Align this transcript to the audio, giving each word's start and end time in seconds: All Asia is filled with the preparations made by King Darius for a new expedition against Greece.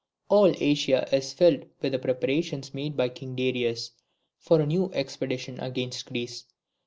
All 0.29 0.51
Asia 0.59 1.07
is 1.15 1.31
filled 1.31 1.67
with 1.79 1.91
the 1.91 1.99
preparations 1.99 2.73
made 2.73 2.97
by 2.97 3.09
King 3.09 3.35
Darius 3.35 3.91
for 4.39 4.59
a 4.59 4.65
new 4.65 4.91
expedition 4.95 5.59
against 5.59 6.07
Greece. 6.07 6.45